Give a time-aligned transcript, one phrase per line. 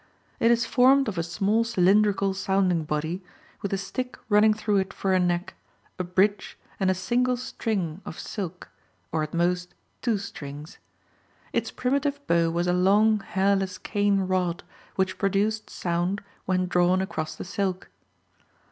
[0.39, 3.23] It is formed of a small cylindrical sounding body,
[3.61, 5.53] with a stick running through it for a neck,
[5.99, 8.69] a bridge, and a single string of silk,
[9.11, 10.79] or at most two strings.
[11.53, 14.63] Its primitive bow was a long hairless cane rod
[14.95, 17.87] which produced sound when drawn across the silk.